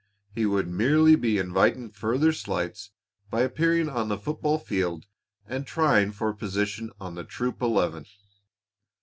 He 0.33 0.47
would 0.47 0.67
merely 0.67 1.15
be 1.15 1.37
inviting 1.37 1.91
further 1.91 2.33
slights 2.33 2.89
by 3.29 3.41
appearing 3.43 3.87
on 3.87 4.07
the 4.07 4.17
football 4.17 4.57
field 4.57 5.05
and 5.45 5.63
trying 5.67 6.11
for 6.11 6.27
a 6.31 6.35
position 6.35 6.89
on 6.99 7.13
the 7.13 7.23
troop 7.23 7.61
eleven. 7.61 8.07